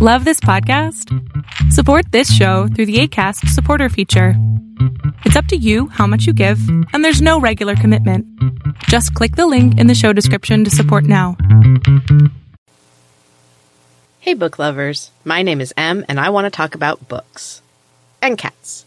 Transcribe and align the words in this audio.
Love 0.00 0.24
this 0.24 0.38
podcast? 0.38 1.12
Support 1.72 2.12
this 2.12 2.32
show 2.32 2.68
through 2.68 2.86
the 2.86 3.00
ACAST 3.00 3.48
supporter 3.48 3.88
feature. 3.88 4.34
It's 5.24 5.34
up 5.34 5.46
to 5.46 5.56
you 5.56 5.88
how 5.88 6.06
much 6.06 6.24
you 6.24 6.32
give, 6.32 6.60
and 6.92 7.04
there's 7.04 7.20
no 7.20 7.40
regular 7.40 7.74
commitment. 7.74 8.24
Just 8.84 9.12
click 9.14 9.34
the 9.34 9.48
link 9.48 9.76
in 9.76 9.88
the 9.88 9.96
show 9.96 10.12
description 10.12 10.62
to 10.62 10.70
support 10.70 11.02
now. 11.02 11.36
Hey, 14.20 14.34
book 14.34 14.60
lovers. 14.60 15.10
My 15.24 15.42
name 15.42 15.60
is 15.60 15.74
Em, 15.76 16.04
and 16.08 16.20
I 16.20 16.30
want 16.30 16.44
to 16.44 16.50
talk 16.50 16.76
about 16.76 17.08
books 17.08 17.60
and 18.22 18.38
cats. 18.38 18.84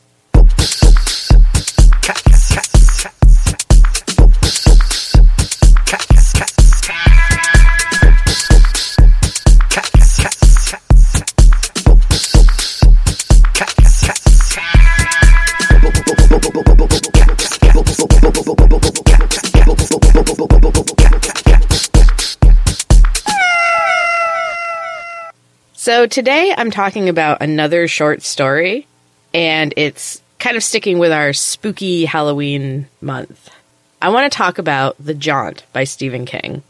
So 25.91 26.07
today 26.07 26.55
I'm 26.57 26.71
talking 26.71 27.09
about 27.09 27.41
another 27.41 27.85
short 27.85 28.21
story, 28.21 28.87
and 29.33 29.73
it's 29.75 30.21
kind 30.39 30.55
of 30.55 30.63
sticking 30.63 30.99
with 30.99 31.11
our 31.11 31.33
spooky 31.33 32.05
Halloween 32.05 32.87
month. 33.01 33.49
I 34.01 34.07
want 34.07 34.31
to 34.31 34.37
talk 34.37 34.57
about 34.57 34.95
The 35.03 35.13
Jaunt 35.13 35.65
by 35.73 35.83
Stephen 35.83 36.25
King. 36.25 36.63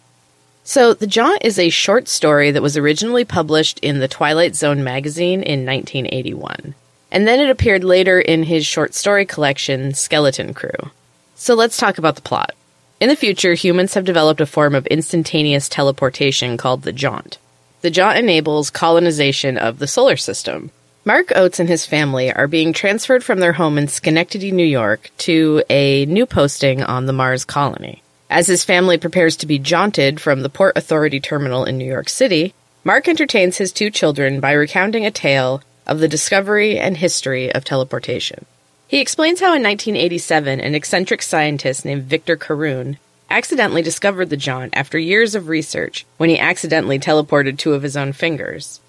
So, 0.63 0.95
The 0.95 1.05
Jaunt 1.05 1.45
is 1.45 1.59
a 1.59 1.69
short 1.69 2.07
story 2.07 2.49
that 2.49 2.63
was 2.63 2.75
originally 2.75 3.23
published 3.23 3.77
in 3.81 3.99
the 3.99 4.07
Twilight 4.07 4.55
Zone 4.55 4.83
magazine 4.83 5.43
in 5.43 5.67
1981. 5.67 6.73
And 7.11 7.27
then 7.27 7.39
it 7.39 7.51
appeared 7.51 7.83
later 7.83 8.19
in 8.19 8.41
his 8.41 8.65
short 8.65 8.95
story 8.95 9.27
collection, 9.27 9.93
Skeleton 9.93 10.55
Crew. 10.55 10.89
So, 11.35 11.53
let's 11.53 11.77
talk 11.77 11.99
about 11.99 12.15
the 12.15 12.23
plot. 12.23 12.55
In 12.99 13.07
the 13.07 13.15
future, 13.15 13.53
humans 13.53 13.93
have 13.93 14.03
developed 14.03 14.41
a 14.41 14.47
form 14.47 14.73
of 14.73 14.87
instantaneous 14.87 15.69
teleportation 15.69 16.57
called 16.57 16.81
the 16.81 16.91
Jaunt. 16.91 17.37
The 17.81 17.89
Jaunt 17.89 18.17
enables 18.17 18.69
colonization 18.69 19.57
of 19.57 19.79
the 19.79 19.87
solar 19.87 20.17
system. 20.17 20.69
Mark 21.03 21.31
Oates 21.35 21.59
and 21.59 21.67
his 21.67 21.83
family 21.83 22.31
are 22.31 22.47
being 22.47 22.73
transferred 22.73 23.23
from 23.23 23.39
their 23.39 23.53
home 23.53 23.79
in 23.79 23.87
Schenectady, 23.87 24.51
New 24.51 24.63
York, 24.65 25.09
to 25.19 25.63
a 25.67 26.05
new 26.05 26.27
posting 26.27 26.83
on 26.83 27.07
the 27.07 27.13
Mars 27.13 27.43
colony. 27.43 28.03
As 28.29 28.45
his 28.45 28.63
family 28.63 28.99
prepares 28.99 29.35
to 29.37 29.47
be 29.47 29.57
jaunted 29.57 30.21
from 30.21 30.41
the 30.41 30.49
Port 30.49 30.77
Authority 30.77 31.19
terminal 31.19 31.65
in 31.65 31.79
New 31.79 31.85
York 31.85 32.07
City, 32.07 32.53
Mark 32.83 33.07
entertains 33.07 33.57
his 33.57 33.71
two 33.71 33.89
children 33.89 34.39
by 34.39 34.51
recounting 34.51 35.05
a 35.05 35.11
tale 35.11 35.63
of 35.87 35.99
the 35.99 36.07
discovery 36.07 36.77
and 36.77 36.97
history 36.97 37.51
of 37.51 37.63
teleportation. 37.63 38.45
He 38.87 38.99
explains 38.99 39.39
how 39.39 39.55
in 39.55 39.63
1987 39.63 40.59
an 40.59 40.75
eccentric 40.75 41.23
scientist 41.23 41.83
named 41.83 42.03
Victor 42.03 42.37
Carune 42.37 42.97
accidentally 43.31 43.81
discovered 43.81 44.29
the 44.29 44.37
jaunt 44.37 44.73
after 44.75 44.99
years 44.99 45.33
of 45.33 45.47
research 45.47 46.05
when 46.17 46.29
he 46.29 46.37
accidentally 46.37 46.99
teleported 46.99 47.57
two 47.57 47.73
of 47.73 47.81
his 47.81 47.97
own 47.97 48.13
fingers. 48.13 48.79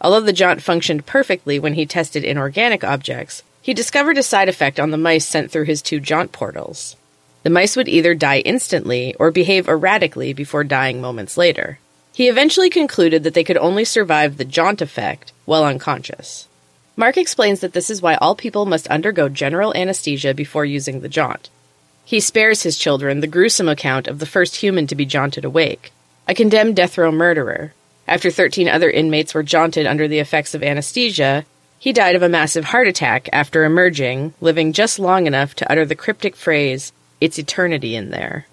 Although 0.00 0.20
the 0.20 0.32
jaunt 0.32 0.60
functioned 0.60 1.06
perfectly 1.06 1.58
when 1.58 1.74
he 1.74 1.86
tested 1.86 2.24
inorganic 2.24 2.82
objects, 2.84 3.42
he 3.62 3.72
discovered 3.72 4.18
a 4.18 4.22
side 4.22 4.48
effect 4.48 4.80
on 4.80 4.90
the 4.90 4.98
mice 4.98 5.24
sent 5.24 5.50
through 5.50 5.64
his 5.64 5.80
two 5.80 6.00
jaunt 6.00 6.32
portals. 6.32 6.96
The 7.44 7.50
mice 7.50 7.76
would 7.76 7.88
either 7.88 8.14
die 8.14 8.38
instantly 8.40 9.14
or 9.14 9.30
behave 9.30 9.68
erratically 9.68 10.32
before 10.32 10.64
dying 10.64 11.00
moments 11.00 11.36
later. 11.36 11.78
He 12.12 12.28
eventually 12.28 12.70
concluded 12.70 13.22
that 13.22 13.34
they 13.34 13.44
could 13.44 13.56
only 13.56 13.84
survive 13.84 14.36
the 14.36 14.44
jaunt 14.44 14.82
effect 14.82 15.32
while 15.44 15.64
unconscious. 15.64 16.46
Mark 16.94 17.16
explains 17.16 17.60
that 17.60 17.72
this 17.72 17.88
is 17.88 18.02
why 18.02 18.16
all 18.16 18.34
people 18.34 18.66
must 18.66 18.86
undergo 18.88 19.28
general 19.28 19.74
anesthesia 19.74 20.34
before 20.34 20.64
using 20.64 21.00
the 21.00 21.08
jaunt. 21.08 21.48
He 22.04 22.20
spares 22.20 22.62
his 22.62 22.78
children 22.78 23.20
the 23.20 23.26
gruesome 23.26 23.68
account 23.68 24.08
of 24.08 24.18
the 24.18 24.26
first 24.26 24.56
human 24.56 24.86
to 24.88 24.94
be 24.94 25.06
jaunted 25.06 25.44
awake, 25.44 25.92
a 26.28 26.34
condemned 26.34 26.76
death 26.76 26.98
row 26.98 27.12
murderer. 27.12 27.72
After 28.06 28.30
13 28.30 28.68
other 28.68 28.90
inmates 28.90 29.34
were 29.34 29.42
jaunted 29.42 29.86
under 29.86 30.08
the 30.08 30.18
effects 30.18 30.54
of 30.54 30.62
anesthesia, 30.62 31.44
he 31.78 31.92
died 31.92 32.14
of 32.14 32.22
a 32.22 32.28
massive 32.28 32.66
heart 32.66 32.86
attack 32.86 33.28
after 33.32 33.64
emerging, 33.64 34.34
living 34.40 34.72
just 34.72 34.98
long 34.98 35.26
enough 35.26 35.54
to 35.56 35.70
utter 35.70 35.84
the 35.84 35.96
cryptic 35.96 36.36
phrase, 36.36 36.92
It's 37.20 37.38
eternity 37.38 37.96
in 37.96 38.10
there. 38.10 38.46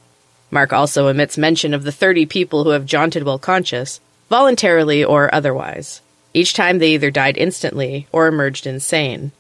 Mark 0.52 0.74
also 0.74 1.08
omits 1.08 1.38
mention 1.38 1.74
of 1.74 1.84
the 1.84 1.92
30 1.92 2.26
people 2.26 2.64
who 2.64 2.72
have 2.72 2.86
jaunted 2.86 3.24
while 3.24 3.38
conscious, 3.38 4.00
voluntarily 4.30 5.04
or 5.04 5.34
otherwise. 5.34 6.02
Each 6.34 6.54
time 6.54 6.80
they 6.80 6.94
either 6.94 7.12
died 7.12 7.38
instantly 7.38 8.08
or 8.12 8.28
emerged 8.28 8.66
insane. 8.66 9.32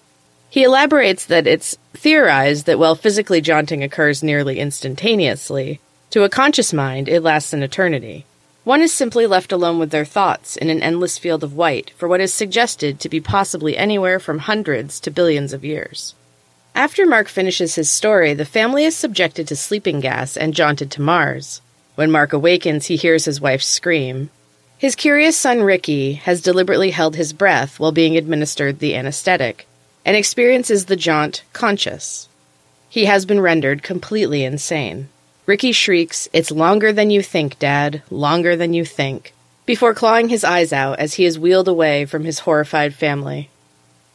He 0.49 0.63
elaborates 0.63 1.25
that 1.25 1.45
it's 1.45 1.77
theorized 1.93 2.65
that 2.65 2.79
while 2.79 2.95
physically 2.95 3.39
jaunting 3.39 3.83
occurs 3.83 4.23
nearly 4.23 4.59
instantaneously, 4.59 5.79
to 6.09 6.23
a 6.23 6.29
conscious 6.29 6.73
mind 6.73 7.07
it 7.07 7.21
lasts 7.21 7.53
an 7.53 7.61
eternity. 7.61 8.25
One 8.63 8.81
is 8.81 8.91
simply 8.91 9.27
left 9.27 9.51
alone 9.51 9.77
with 9.79 9.91
their 9.91 10.05
thoughts 10.05 10.57
in 10.57 10.69
an 10.69 10.81
endless 10.81 11.17
field 11.17 11.43
of 11.43 11.55
white 11.55 11.91
for 11.97 12.07
what 12.07 12.19
is 12.19 12.33
suggested 12.33 12.99
to 12.99 13.09
be 13.09 13.19
possibly 13.19 13.77
anywhere 13.77 14.19
from 14.19 14.39
hundreds 14.39 14.99
to 15.01 15.11
billions 15.11 15.53
of 15.53 15.63
years. 15.63 16.15
After 16.73 17.05
Mark 17.05 17.27
finishes 17.27 17.75
his 17.75 17.91
story, 17.91 18.33
the 18.33 18.45
family 18.45 18.85
is 18.85 18.95
subjected 18.95 19.47
to 19.47 19.55
sleeping 19.55 19.99
gas 19.99 20.35
and 20.35 20.53
jaunted 20.53 20.89
to 20.91 21.01
Mars. 21.01 21.61
When 21.95 22.11
Mark 22.11 22.33
awakens, 22.33 22.88
he 22.88 22.95
hears 22.95 23.25
his 23.25 23.41
wife 23.41 23.61
scream. 23.61 24.29
His 24.77 24.95
curious 24.95 25.38
son 25.38 25.61
Ricky 25.61 26.13
has 26.13 26.41
deliberately 26.41 26.91
held 26.91 27.15
his 27.15 27.33
breath 27.33 27.79
while 27.79 27.91
being 27.91 28.17
administered 28.17 28.79
the 28.79 28.95
anesthetic, 28.95 29.67
and 30.05 30.15
experiences 30.15 30.85
the 30.85 30.95
jaunt 30.95 31.43
conscious. 31.53 32.27
He 32.89 33.05
has 33.05 33.25
been 33.25 33.39
rendered 33.39 33.83
completely 33.83 34.43
insane. 34.43 35.09
Ricky 35.45 35.71
shrieks, 35.71 36.27
It's 36.33 36.51
longer 36.51 36.91
than 36.93 37.09
you 37.09 37.21
think, 37.21 37.59
Dad, 37.59 38.03
longer 38.09 38.55
than 38.55 38.73
you 38.73 38.85
think, 38.85 39.33
before 39.65 39.93
clawing 39.93 40.29
his 40.29 40.43
eyes 40.43 40.73
out 40.73 40.99
as 40.99 41.15
he 41.15 41.25
is 41.25 41.39
wheeled 41.39 41.67
away 41.67 42.05
from 42.05 42.23
his 42.23 42.39
horrified 42.39 42.93
family. 42.93 43.49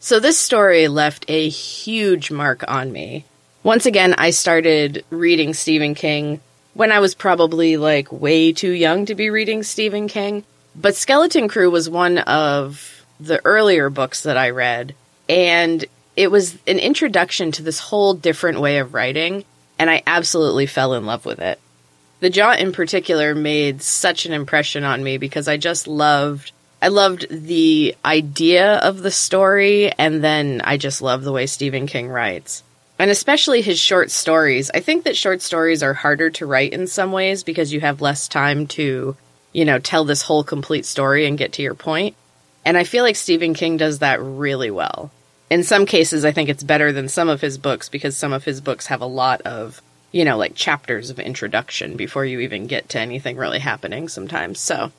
So, 0.01 0.21
this 0.21 0.39
story 0.39 0.89
left 0.89 1.25
a 1.29 1.49
huge 1.49 2.31
mark 2.31 2.65
on 2.69 2.93
me. 2.93 3.25
Once 3.63 3.87
again, 3.87 4.15
I 4.19 4.31
started 4.31 5.05
reading 5.11 5.55
Stephen 5.55 5.95
King 5.95 6.41
when 6.75 6.93
I 6.93 6.99
was 6.99 7.15
probably 7.15 7.77
like 7.77 8.13
way 8.13 8.53
too 8.53 8.71
young 8.73 9.07
to 9.07 9.15
be 9.15 9.31
reading 9.31 9.63
Stephen 9.63 10.07
King. 10.09 10.45
But 10.77 10.97
Skeleton 10.97 11.49
Crew 11.49 11.71
was 11.71 11.89
one 11.89 12.19
of 12.19 13.07
the 13.19 13.41
earlier 13.45 13.89
books 13.91 14.25
that 14.25 14.37
I 14.37 14.51
read 14.51 14.95
and 15.29 15.85
it 16.17 16.31
was 16.31 16.55
an 16.67 16.79
introduction 16.79 17.53
to 17.53 17.63
this 17.63 17.79
whole 17.79 18.15
different 18.15 18.61
way 18.61 18.79
of 18.79 18.95
writing, 18.95 19.45
and 19.79 19.91
I 19.91 20.03
absolutely 20.07 20.67
fell 20.67 20.95
in 20.95 21.07
love 21.07 21.25
with 21.25 21.41
it. 21.41 21.59
The 22.21 22.31
Jaunt 22.31 22.61
in 22.61 22.73
particular 22.73 23.35
made 23.35 23.83
such 23.83 24.25
an 24.25 24.33
impression 24.33 24.85
on 24.85 25.03
me 25.03 25.19
because 25.19 25.49
I 25.49 25.57
just 25.57 25.87
loved 25.87 26.53
I 26.85 26.89
loved 26.89 27.27
the 27.31 27.97
idea 28.05 28.77
of 28.77 29.03
the 29.03 29.11
story 29.11 29.91
and 29.93 30.23
then 30.23 30.61
I 30.63 30.77
just 30.77 31.01
love 31.01 31.25
the 31.25 31.33
way 31.33 31.47
Stephen 31.47 31.87
King 31.87 32.09
writes. 32.09 32.63
And 32.99 33.11
especially 33.11 33.63
his 33.63 33.81
short 33.81 34.11
stories. 34.11 34.71
I 34.75 34.81
think 34.81 35.05
that 35.05 35.17
short 35.17 35.41
stories 35.41 35.83
are 35.83 35.95
harder 35.95 36.29
to 36.31 36.47
write 36.47 36.75
in 36.75 36.87
some 36.87 37.11
ways 37.11 37.43
because 37.43 37.73
you 37.73 37.81
have 37.81 38.03
less 38.03 38.29
time 38.29 38.67
to, 38.69 39.17
you 39.53 39.65
know, 39.65 39.79
tell 39.79 40.05
this 40.05 40.21
whole 40.21 40.45
complete 40.45 40.85
story 40.85 41.27
and 41.27 41.39
get 41.39 41.55
to 41.55 41.63
your 41.63 41.75
point. 41.75 42.17
And 42.65 42.77
I 42.79 42.85
feel 42.85 43.05
like 43.05 43.17
Stephen 43.17 43.55
King 43.55 43.77
does 43.77 43.99
that 43.99 44.23
really 44.23 44.71
well. 44.71 45.11
In 45.51 45.63
some 45.63 45.87
cases, 45.87 46.25
I 46.25 46.33
think 46.33 46.49
it's 46.49 46.63
better 46.63 46.93
than 46.93 47.09
some 47.09 47.29
of 47.29 47.41
his 47.41 47.59
books 47.59 47.89
because 47.89 48.17
some 48.17 48.33
of 48.33 48.45
his 48.45 48.61
books 48.61 48.87
have 48.87 49.03
a 49.03 49.07
lot 49.07 49.43
of, 49.43 49.83
you 50.11 50.25
know, 50.25 50.39
like 50.39 50.55
chapters 50.55 51.11
of 51.11 51.21
introduction 51.21 51.97
before 51.97 52.25
you 52.25 52.41
even 52.41 52.67
get 52.67 52.89
to 52.91 53.01
anything 53.01 53.37
really 53.37 53.59
happening 53.59 54.09
sometimes. 54.09 54.59
So, 54.59 54.91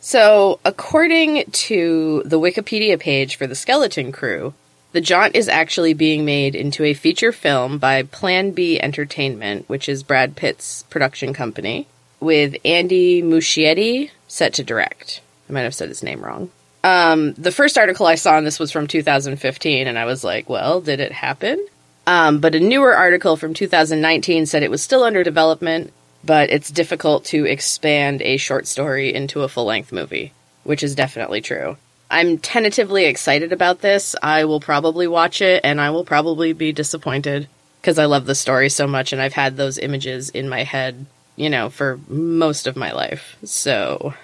so 0.00 0.58
according 0.64 1.44
to 1.50 2.22
the 2.24 2.40
Wikipedia 2.40 2.98
page 2.98 3.36
for 3.36 3.46
the 3.46 3.54
Skeleton 3.54 4.10
Crew, 4.12 4.54
the 4.92 5.00
Jaunt 5.00 5.36
is 5.36 5.48
actually 5.48 5.94
being 5.94 6.24
made 6.24 6.54
into 6.54 6.84
a 6.84 6.94
feature 6.94 7.32
film 7.32 7.78
by 7.78 8.02
Plan 8.02 8.50
B 8.50 8.80
Entertainment, 8.80 9.68
which 9.68 9.88
is 9.88 10.02
Brad 10.02 10.36
Pitt's 10.36 10.82
production 10.84 11.32
company, 11.32 11.86
with 12.20 12.56
Andy 12.64 13.22
Muschietti 13.22 14.10
set 14.28 14.54
to 14.54 14.64
direct. 14.64 15.20
I 15.48 15.52
might 15.52 15.62
have 15.62 15.74
said 15.74 15.88
his 15.88 16.02
name 16.02 16.22
wrong. 16.22 16.50
Um, 16.84 17.32
the 17.34 17.52
first 17.52 17.78
article 17.78 18.06
I 18.06 18.16
saw 18.16 18.34
on 18.36 18.44
this 18.44 18.58
was 18.58 18.72
from 18.72 18.86
2015, 18.86 19.86
and 19.86 19.98
I 19.98 20.04
was 20.04 20.24
like, 20.24 20.48
well, 20.48 20.80
did 20.80 21.00
it 21.00 21.12
happen? 21.12 21.64
Um, 22.06 22.40
but 22.40 22.54
a 22.54 22.60
newer 22.60 22.94
article 22.94 23.36
from 23.36 23.54
2019 23.54 24.46
said 24.46 24.62
it 24.62 24.70
was 24.70 24.82
still 24.82 25.04
under 25.04 25.22
development, 25.22 25.92
but 26.24 26.50
it's 26.50 26.70
difficult 26.70 27.24
to 27.26 27.46
expand 27.46 28.22
a 28.22 28.36
short 28.36 28.66
story 28.66 29.14
into 29.14 29.42
a 29.42 29.48
full 29.48 29.64
length 29.64 29.92
movie, 29.92 30.32
which 30.64 30.82
is 30.82 30.94
definitely 30.94 31.40
true. 31.40 31.76
I'm 32.10 32.38
tentatively 32.38 33.04
excited 33.04 33.52
about 33.52 33.80
this. 33.80 34.14
I 34.22 34.44
will 34.44 34.60
probably 34.60 35.06
watch 35.06 35.40
it, 35.40 35.60
and 35.64 35.80
I 35.80 35.90
will 35.90 36.04
probably 36.04 36.52
be 36.52 36.72
disappointed 36.72 37.48
because 37.80 37.98
I 37.98 38.04
love 38.04 38.26
the 38.26 38.34
story 38.34 38.68
so 38.68 38.86
much, 38.86 39.12
and 39.12 39.22
I've 39.22 39.32
had 39.32 39.56
those 39.56 39.78
images 39.78 40.28
in 40.30 40.48
my 40.48 40.64
head, 40.64 41.06
you 41.36 41.48
know, 41.48 41.70
for 41.70 42.00
most 42.08 42.66
of 42.66 42.76
my 42.76 42.92
life. 42.92 43.36
So 43.44 44.14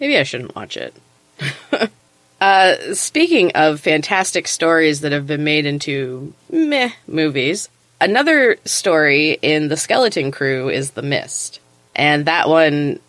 maybe 0.00 0.16
I 0.16 0.22
shouldn't 0.22 0.56
watch 0.56 0.76
it. 0.76 0.94
Uh, 2.40 2.94
speaking 2.94 3.52
of 3.54 3.80
fantastic 3.80 4.46
stories 4.46 5.00
that 5.00 5.12
have 5.12 5.26
been 5.26 5.44
made 5.44 5.66
into 5.66 6.34
meh 6.50 6.90
movies, 7.06 7.68
another 8.00 8.56
story 8.64 9.38
in 9.40 9.68
The 9.68 9.76
Skeleton 9.76 10.30
Crew 10.30 10.68
is 10.68 10.90
The 10.90 11.02
Mist. 11.02 11.60
And 11.94 12.26
that 12.26 12.48
one, 12.48 13.00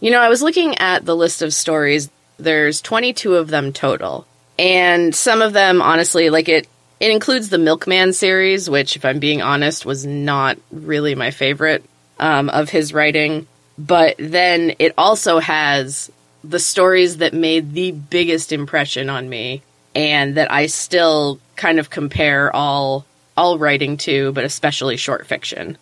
you 0.00 0.10
know, 0.10 0.20
I 0.20 0.28
was 0.28 0.42
looking 0.42 0.78
at 0.78 1.04
the 1.04 1.14
list 1.14 1.40
of 1.42 1.54
stories. 1.54 2.10
There's 2.36 2.80
22 2.80 3.36
of 3.36 3.48
them 3.48 3.72
total. 3.72 4.26
And 4.58 5.14
some 5.14 5.40
of 5.40 5.52
them, 5.52 5.80
honestly, 5.80 6.30
like 6.30 6.48
it, 6.48 6.66
it 6.98 7.10
includes 7.10 7.48
the 7.48 7.58
Milkman 7.58 8.12
series, 8.12 8.68
which, 8.68 8.96
if 8.96 9.04
I'm 9.04 9.18
being 9.18 9.42
honest, 9.42 9.86
was 9.86 10.04
not 10.04 10.58
really 10.72 11.14
my 11.14 11.30
favorite 11.30 11.84
um, 12.18 12.48
of 12.50 12.70
his 12.70 12.92
writing. 12.92 13.46
But 13.78 14.16
then 14.18 14.74
it 14.78 14.94
also 14.96 15.38
has 15.38 16.10
the 16.48 16.58
stories 16.58 17.18
that 17.18 17.32
made 17.32 17.72
the 17.72 17.92
biggest 17.92 18.52
impression 18.52 19.08
on 19.08 19.28
me 19.28 19.62
and 19.94 20.36
that 20.36 20.52
I 20.52 20.66
still 20.66 21.40
kind 21.56 21.78
of 21.78 21.90
compare 21.90 22.54
all 22.54 23.06
all 23.36 23.58
writing 23.58 23.96
to, 23.96 24.30
but 24.32 24.44
especially 24.44 24.96
short 24.96 25.26
fiction. 25.26 25.76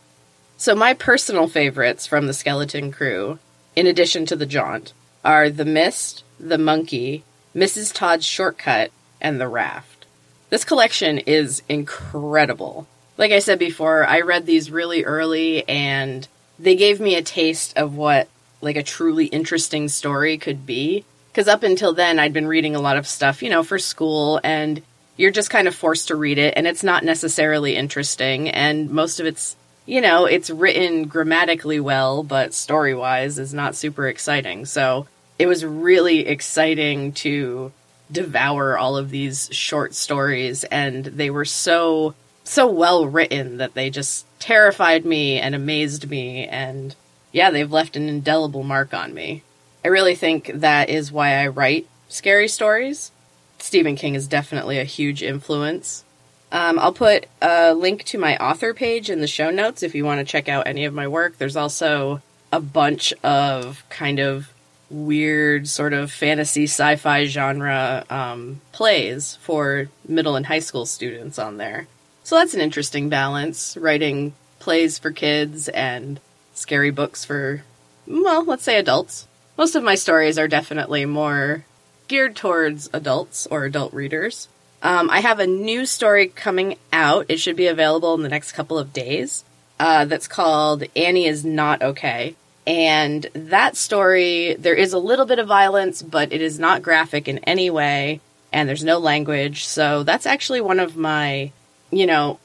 So 0.56 0.74
my 0.74 0.94
personal 0.94 1.48
favorites 1.48 2.06
from 2.06 2.26
the 2.26 2.32
Skeleton 2.32 2.92
Crew, 2.92 3.38
in 3.76 3.86
addition 3.86 4.24
to 4.26 4.36
the 4.36 4.46
Jaunt, 4.46 4.94
are 5.22 5.50
The 5.50 5.66
Mist, 5.66 6.24
The 6.40 6.56
Monkey, 6.56 7.24
Mrs. 7.54 7.92
Todd's 7.92 8.24
Shortcut, 8.24 8.90
and 9.20 9.38
The 9.38 9.48
Raft. 9.48 10.06
This 10.48 10.64
collection 10.64 11.18
is 11.18 11.62
incredible. 11.68 12.86
Like 13.18 13.32
I 13.32 13.40
said 13.40 13.58
before, 13.58 14.06
I 14.06 14.20
read 14.20 14.46
these 14.46 14.70
really 14.70 15.04
early 15.04 15.68
and 15.68 16.26
they 16.58 16.76
gave 16.76 17.00
me 17.00 17.16
a 17.16 17.22
taste 17.22 17.76
of 17.76 17.96
what 17.96 18.28
like 18.62 18.76
a 18.76 18.82
truly 18.82 19.26
interesting 19.26 19.88
story 19.88 20.38
could 20.38 20.64
be. 20.64 21.04
Because 21.30 21.48
up 21.48 21.62
until 21.62 21.92
then, 21.92 22.18
I'd 22.18 22.32
been 22.32 22.46
reading 22.46 22.76
a 22.76 22.80
lot 22.80 22.96
of 22.96 23.06
stuff, 23.06 23.42
you 23.42 23.50
know, 23.50 23.62
for 23.62 23.78
school, 23.78 24.40
and 24.44 24.82
you're 25.16 25.30
just 25.30 25.50
kind 25.50 25.68
of 25.68 25.74
forced 25.74 26.08
to 26.08 26.16
read 26.16 26.38
it, 26.38 26.54
and 26.56 26.66
it's 26.66 26.82
not 26.82 27.04
necessarily 27.04 27.76
interesting, 27.76 28.48
and 28.48 28.90
most 28.90 29.20
of 29.20 29.26
it's, 29.26 29.56
you 29.86 30.00
know, 30.00 30.26
it's 30.26 30.50
written 30.50 31.04
grammatically 31.04 31.80
well, 31.80 32.22
but 32.22 32.54
story 32.54 32.94
wise 32.94 33.38
is 33.38 33.52
not 33.52 33.74
super 33.74 34.08
exciting. 34.08 34.64
So 34.66 35.06
it 35.38 35.46
was 35.46 35.64
really 35.64 36.26
exciting 36.26 37.12
to 37.12 37.72
devour 38.10 38.76
all 38.76 38.96
of 38.96 39.10
these 39.10 39.48
short 39.52 39.94
stories, 39.94 40.64
and 40.64 41.04
they 41.06 41.30
were 41.30 41.46
so, 41.46 42.14
so 42.44 42.66
well 42.66 43.06
written 43.06 43.56
that 43.56 43.74
they 43.74 43.88
just 43.88 44.26
terrified 44.38 45.06
me 45.06 45.38
and 45.38 45.54
amazed 45.54 46.10
me, 46.10 46.46
and 46.46 46.94
yeah, 47.32 47.50
they've 47.50 47.70
left 47.72 47.96
an 47.96 48.08
indelible 48.08 48.62
mark 48.62 48.94
on 48.94 49.12
me. 49.14 49.42
I 49.84 49.88
really 49.88 50.14
think 50.14 50.50
that 50.54 50.88
is 50.88 51.10
why 51.10 51.34
I 51.34 51.48
write 51.48 51.88
scary 52.08 52.48
stories. 52.48 53.10
Stephen 53.58 53.96
King 53.96 54.14
is 54.14 54.28
definitely 54.28 54.78
a 54.78 54.84
huge 54.84 55.22
influence. 55.22 56.04
Um, 56.52 56.78
I'll 56.78 56.92
put 56.92 57.26
a 57.40 57.72
link 57.72 58.04
to 58.04 58.18
my 58.18 58.36
author 58.36 58.74
page 58.74 59.08
in 59.08 59.20
the 59.20 59.26
show 59.26 59.50
notes 59.50 59.82
if 59.82 59.94
you 59.94 60.04
want 60.04 60.18
to 60.20 60.30
check 60.30 60.48
out 60.48 60.66
any 60.66 60.84
of 60.84 60.92
my 60.92 61.08
work. 61.08 61.38
There's 61.38 61.56
also 61.56 62.20
a 62.52 62.60
bunch 62.60 63.14
of 63.24 63.82
kind 63.88 64.18
of 64.18 64.52
weird, 64.90 65.66
sort 65.66 65.94
of 65.94 66.12
fantasy 66.12 66.64
sci 66.64 66.96
fi 66.96 67.24
genre 67.24 68.04
um, 68.10 68.60
plays 68.72 69.36
for 69.36 69.88
middle 70.06 70.36
and 70.36 70.46
high 70.46 70.58
school 70.58 70.84
students 70.84 71.38
on 71.38 71.56
there. 71.56 71.86
So 72.24 72.36
that's 72.36 72.54
an 72.54 72.60
interesting 72.60 73.08
balance 73.08 73.76
writing 73.76 74.34
plays 74.58 74.98
for 74.98 75.10
kids 75.10 75.68
and 75.68 76.20
scary 76.54 76.90
books 76.90 77.24
for, 77.24 77.62
well, 78.06 78.44
let's 78.44 78.64
say 78.64 78.78
adults. 78.78 79.26
Most 79.56 79.74
of 79.74 79.82
my 79.82 79.94
stories 79.94 80.38
are 80.38 80.48
definitely 80.48 81.04
more 81.04 81.64
geared 82.08 82.36
towards 82.36 82.90
adults 82.92 83.46
or 83.50 83.64
adult 83.64 83.92
readers. 83.92 84.48
Um, 84.82 85.10
I 85.10 85.20
have 85.20 85.38
a 85.38 85.46
new 85.46 85.86
story 85.86 86.26
coming 86.28 86.76
out. 86.92 87.26
It 87.28 87.38
should 87.38 87.56
be 87.56 87.68
available 87.68 88.14
in 88.14 88.22
the 88.22 88.28
next 88.28 88.52
couple 88.52 88.78
of 88.78 88.92
days. 88.92 89.44
Uh, 89.78 90.04
that's 90.04 90.28
called 90.28 90.84
Annie 90.96 91.26
is 91.26 91.44
Not 91.44 91.82
Okay. 91.82 92.34
And 92.66 93.26
that 93.34 93.76
story, 93.76 94.54
there 94.54 94.74
is 94.74 94.92
a 94.92 94.98
little 94.98 95.26
bit 95.26 95.38
of 95.38 95.48
violence, 95.48 96.02
but 96.02 96.32
it 96.32 96.40
is 96.40 96.58
not 96.58 96.82
graphic 96.82 97.26
in 97.26 97.38
any 97.40 97.70
way, 97.70 98.20
and 98.52 98.68
there's 98.68 98.84
no 98.84 98.98
language. 98.98 99.64
So 99.64 100.04
that's 100.04 100.26
actually 100.26 100.60
one 100.60 100.78
of 100.78 100.96
my, 100.96 101.50
you 101.90 102.06
know, 102.06 102.38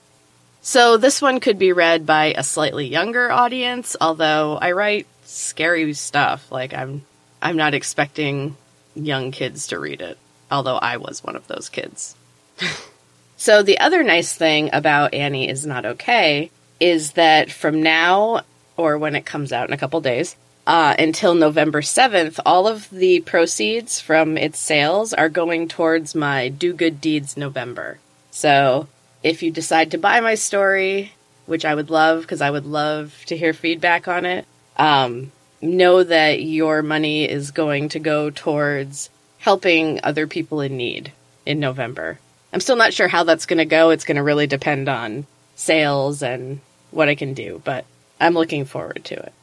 so 0.68 0.98
this 0.98 1.22
one 1.22 1.40
could 1.40 1.58
be 1.58 1.72
read 1.72 2.06
by 2.06 2.34
a 2.36 2.44
slightly 2.44 2.88
younger 2.88 3.32
audience, 3.32 3.96
although 4.02 4.58
I 4.58 4.74
write 4.74 5.08
scary 5.24 5.94
stuff. 5.94 6.52
Like 6.52 6.74
I'm 6.74 7.06
I'm 7.42 7.56
not 7.56 7.74
expecting 7.74 8.58
young 8.94 9.32
kids 9.32 9.68
to 9.68 9.80
read 9.80 10.02
it, 10.02 10.18
although 10.52 10.76
I 10.76 10.98
was 10.98 11.24
one 11.24 11.38
of 11.38 11.48
those 11.48 11.70
kids. 11.70 12.18
so 13.38 13.64
the 13.64 13.80
other 13.80 14.04
nice 14.04 14.36
thing 14.36 14.70
about 14.74 15.14
Annie 15.14 15.48
is 15.48 15.66
not 15.66 15.86
okay 15.86 16.52
is 16.82 17.14
that 17.14 17.50
from 17.50 17.82
now 17.82 18.42
or 18.76 18.98
when 18.98 19.16
it 19.16 19.26
comes 19.26 19.54
out 19.54 19.70
in 19.70 19.74
a 19.74 19.78
couple 19.78 20.02
days, 20.02 20.36
uh, 20.68 20.94
until 21.00 21.34
November 21.34 21.80
7th, 21.80 22.42
all 22.46 22.68
of 22.68 22.90
the 22.90 23.22
proceeds 23.22 24.02
from 24.02 24.38
its 24.38 24.60
sales 24.60 25.14
are 25.14 25.30
going 25.30 25.70
towards 25.70 26.14
my 26.14 26.50
Do 26.50 26.74
Good 26.74 27.00
Deeds 27.00 27.38
November. 27.38 28.00
So 28.32 28.90
if 29.24 29.44
you 29.44 29.52
decide 29.52 29.92
to 29.92 29.98
buy 29.98 30.20
my 30.20 30.36
story, 30.36 31.14
which 31.46 31.66
I 31.66 31.76
would 31.76 31.90
love 31.90 32.22
because 32.22 32.42
I 32.42 32.52
would 32.52 32.66
love 32.66 33.16
to 33.28 33.38
hear 33.38 33.54
feedback 33.54 34.08
on 34.08 34.26
it, 34.26 34.46
um, 34.78 35.32
know 35.62 36.04
that 36.04 36.42
your 36.42 36.82
money 36.82 37.28
is 37.30 37.52
going 37.52 37.90
to 37.90 38.00
go 38.00 38.30
towards 38.30 39.10
helping 39.40 40.00
other 40.04 40.28
people 40.28 40.62
in 40.62 40.78
need 40.78 41.12
in 41.46 41.60
November. 41.60 42.20
I'm 42.54 42.60
still 42.60 42.76
not 42.76 42.94
sure 42.94 43.08
how 43.08 43.24
that's 43.24 43.46
going 43.46 43.58
to 43.58 43.66
go. 43.66 43.90
It's 43.90 44.06
going 44.06 44.18
to 44.18 44.24
really 44.24 44.48
depend 44.48 44.88
on 44.90 45.26
sales 45.56 46.22
and 46.22 46.60
what 46.92 47.10
I 47.10 47.16
can 47.16 47.34
do, 47.34 47.62
but 47.64 47.86
I'm 48.20 48.34
looking 48.34 48.66
forward 48.66 49.04
to 49.06 49.16
it. 49.16 49.34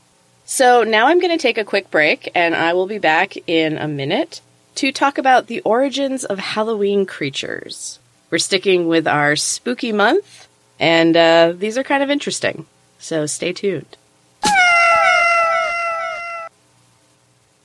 So 0.44 0.82
now 0.82 1.06
I'm 1.06 1.20
going 1.20 1.36
to 1.36 1.42
take 1.42 1.58
a 1.58 1.64
quick 1.64 1.90
break 1.90 2.30
and 2.34 2.54
I 2.54 2.74
will 2.74 2.86
be 2.86 2.98
back 2.98 3.36
in 3.48 3.78
a 3.78 3.88
minute 3.88 4.40
to 4.76 4.92
talk 4.92 5.18
about 5.18 5.46
the 5.46 5.60
origins 5.60 6.24
of 6.24 6.38
Halloween 6.38 7.06
creatures. 7.06 7.98
We're 8.34 8.38
sticking 8.38 8.88
with 8.88 9.06
our 9.06 9.36
spooky 9.36 9.92
month, 9.92 10.48
and 10.80 11.16
uh, 11.16 11.52
these 11.56 11.78
are 11.78 11.84
kind 11.84 12.02
of 12.02 12.10
interesting. 12.10 12.66
So 12.98 13.26
stay 13.26 13.52
tuned. 13.52 13.96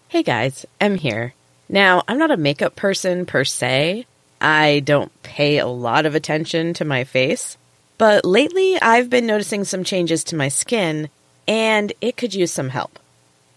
Hey 0.09 0.21
guys, 0.21 0.67
Em 0.79 0.93
here. 0.93 1.33
Now, 1.69 2.03
I'm 2.07 2.19
not 2.19 2.29
a 2.29 2.37
makeup 2.37 2.75
person 2.75 3.25
per 3.25 3.45
se. 3.45 4.05
I 4.39 4.81
don't 4.85 5.11
pay 5.23 5.57
a 5.57 5.65
lot 5.65 6.05
of 6.05 6.13
attention 6.13 6.75
to 6.75 6.85
my 6.85 7.03
face, 7.03 7.57
but 7.97 8.23
lately 8.23 8.79
I've 8.79 9.09
been 9.09 9.25
noticing 9.25 9.63
some 9.63 9.83
changes 9.83 10.23
to 10.25 10.35
my 10.35 10.49
skin, 10.49 11.09
and 11.47 11.91
it 11.99 12.15
could 12.15 12.35
use 12.35 12.51
some 12.51 12.69
help. 12.69 12.99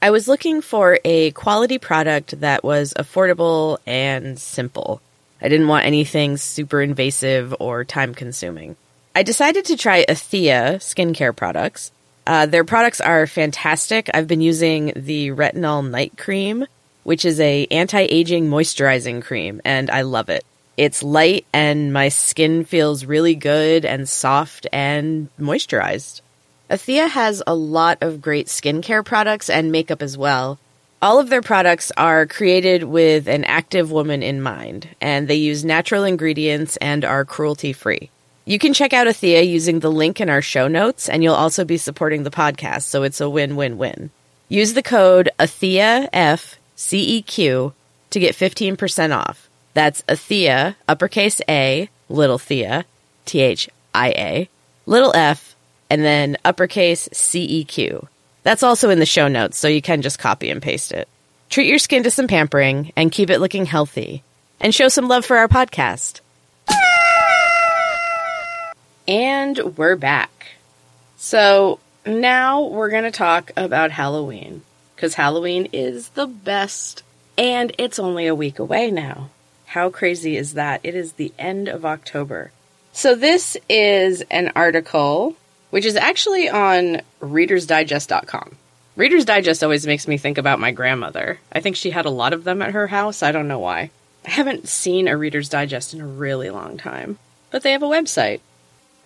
I 0.00 0.08
was 0.08 0.28
looking 0.28 0.62
for 0.62 0.98
a 1.04 1.32
quality 1.32 1.76
product 1.76 2.40
that 2.40 2.64
was 2.64 2.94
affordable 2.96 3.76
and 3.84 4.38
simple. 4.38 5.02
I 5.42 5.48
didn't 5.48 5.68
want 5.68 5.86
anything 5.86 6.36
super 6.36 6.80
invasive 6.80 7.54
or 7.58 7.84
time 7.84 8.14
consuming. 8.14 8.76
I 9.14 9.24
decided 9.24 9.64
to 9.66 9.76
try 9.76 10.04
Athia 10.04 10.76
skincare 10.76 11.34
products. 11.34 11.90
Uh, 12.26 12.46
their 12.46 12.64
products 12.64 13.00
are 13.00 13.26
fantastic. 13.26 14.08
I've 14.14 14.28
been 14.28 14.40
using 14.40 14.92
the 14.94 15.30
retinol 15.30 15.88
night 15.88 16.16
cream, 16.16 16.66
which 17.02 17.24
is 17.24 17.40
a 17.40 17.66
anti-aging 17.70 18.48
moisturizing 18.48 19.20
cream, 19.20 19.60
and 19.64 19.90
I 19.90 20.02
love 20.02 20.28
it. 20.28 20.44
It's 20.76 21.02
light 21.02 21.44
and 21.52 21.92
my 21.92 22.08
skin 22.08 22.64
feels 22.64 23.04
really 23.04 23.34
good 23.34 23.84
and 23.84 24.08
soft 24.08 24.66
and 24.72 25.28
moisturized. 25.38 26.20
Athia 26.70 27.08
has 27.08 27.42
a 27.46 27.54
lot 27.54 27.98
of 28.00 28.22
great 28.22 28.46
skincare 28.46 29.04
products 29.04 29.50
and 29.50 29.70
makeup 29.70 30.00
as 30.00 30.16
well. 30.16 30.58
All 31.02 31.18
of 31.18 31.28
their 31.30 31.42
products 31.42 31.90
are 31.96 32.26
created 32.26 32.84
with 32.84 33.26
an 33.26 33.42
active 33.42 33.90
woman 33.90 34.22
in 34.22 34.40
mind, 34.40 34.88
and 35.00 35.26
they 35.26 35.34
use 35.34 35.64
natural 35.64 36.04
ingredients 36.04 36.76
and 36.76 37.04
are 37.04 37.24
cruelty 37.24 37.72
free. 37.72 38.08
You 38.44 38.60
can 38.60 38.72
check 38.72 38.92
out 38.92 39.08
Athia 39.08 39.44
using 39.44 39.80
the 39.80 39.90
link 39.90 40.20
in 40.20 40.30
our 40.30 40.42
show 40.42 40.68
notes, 40.68 41.08
and 41.08 41.24
you'll 41.24 41.34
also 41.34 41.64
be 41.64 41.76
supporting 41.76 42.22
the 42.22 42.30
podcast, 42.30 42.82
so 42.82 43.02
it's 43.02 43.20
a 43.20 43.28
win 43.28 43.56
win 43.56 43.78
win. 43.78 44.10
Use 44.48 44.74
the 44.74 44.82
code 44.82 45.28
AthiaFCEQ 45.40 47.72
to 48.10 48.20
get 48.20 48.36
15% 48.36 49.16
off. 49.16 49.48
That's 49.74 50.02
Athia, 50.02 50.76
uppercase 50.86 51.40
A, 51.48 51.90
little 52.08 52.38
Thea, 52.38 52.84
T 53.24 53.40
H 53.40 53.68
I 53.92 54.10
A, 54.10 54.48
little 54.86 55.10
f, 55.16 55.56
and 55.90 56.04
then 56.04 56.36
uppercase 56.44 57.08
C 57.12 57.42
E 57.42 57.64
Q. 57.64 58.06
That's 58.42 58.62
also 58.62 58.90
in 58.90 58.98
the 58.98 59.06
show 59.06 59.28
notes, 59.28 59.56
so 59.58 59.68
you 59.68 59.82
can 59.82 60.02
just 60.02 60.18
copy 60.18 60.50
and 60.50 60.60
paste 60.60 60.92
it. 60.92 61.08
Treat 61.48 61.68
your 61.68 61.78
skin 61.78 62.02
to 62.04 62.10
some 62.10 62.28
pampering 62.28 62.92
and 62.96 63.12
keep 63.12 63.30
it 63.30 63.38
looking 63.38 63.66
healthy. 63.66 64.22
And 64.60 64.74
show 64.74 64.88
some 64.88 65.08
love 65.08 65.24
for 65.24 65.36
our 65.36 65.48
podcast. 65.48 66.20
And 69.06 69.76
we're 69.76 69.96
back. 69.96 70.46
So 71.16 71.80
now 72.06 72.62
we're 72.62 72.90
going 72.90 73.04
to 73.04 73.10
talk 73.10 73.50
about 73.56 73.90
Halloween. 73.90 74.62
Because 74.94 75.14
Halloween 75.14 75.68
is 75.72 76.10
the 76.10 76.26
best. 76.26 77.02
And 77.36 77.72
it's 77.76 77.98
only 77.98 78.26
a 78.26 78.34
week 78.34 78.58
away 78.58 78.90
now. 78.90 79.30
How 79.66 79.90
crazy 79.90 80.36
is 80.36 80.54
that? 80.54 80.80
It 80.84 80.94
is 80.94 81.14
the 81.14 81.32
end 81.38 81.68
of 81.68 81.84
October. 81.84 82.52
So, 82.92 83.14
this 83.14 83.56
is 83.70 84.22
an 84.30 84.52
article 84.54 85.34
which 85.72 85.86
is 85.86 85.96
actually 85.96 86.50
on 86.50 87.00
readersdigest.com. 87.22 88.56
Reader's 88.94 89.24
Digest 89.24 89.64
always 89.64 89.86
makes 89.86 90.06
me 90.06 90.18
think 90.18 90.36
about 90.36 90.60
my 90.60 90.70
grandmother. 90.70 91.40
I 91.50 91.60
think 91.60 91.76
she 91.76 91.90
had 91.90 92.04
a 92.04 92.10
lot 92.10 92.34
of 92.34 92.44
them 92.44 92.60
at 92.60 92.72
her 92.72 92.88
house. 92.88 93.22
I 93.22 93.32
don't 93.32 93.48
know 93.48 93.58
why. 93.58 93.90
I 94.26 94.30
haven't 94.30 94.68
seen 94.68 95.08
a 95.08 95.16
Reader's 95.16 95.48
Digest 95.48 95.94
in 95.94 96.02
a 96.02 96.06
really 96.06 96.50
long 96.50 96.76
time, 96.76 97.18
but 97.50 97.62
they 97.62 97.72
have 97.72 97.82
a 97.82 97.86
website. 97.86 98.40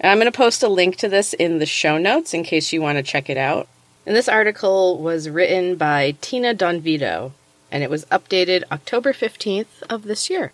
And 0.01 0.11
I'm 0.11 0.19
going 0.19 0.31
to 0.31 0.37
post 0.37 0.65
a 0.65 0.69
link 0.69 0.97
to 0.97 1.09
this 1.09 1.35
in 1.35 1.61
the 1.61 1.67
show 1.67 1.99
notes 1.99 2.35
in 2.35 2.43
case 2.43 2.73
you 2.73 2.83
want 2.83 2.97
to 2.99 3.05
check 3.05 3.31
it 3.31 3.39
out. 3.39 3.69
And 4.05 4.17
this 4.17 4.29
article 4.29 4.99
was 4.99 5.31
written 5.31 5.77
by 5.77 6.17
Tina 6.21 6.53
Donvito, 6.53 7.31
and 7.71 7.85
it 7.85 7.91
was 7.91 8.07
updated 8.07 8.65
October 8.73 9.13
15th 9.13 9.85
of 9.89 10.03
this 10.03 10.29
year. 10.29 10.51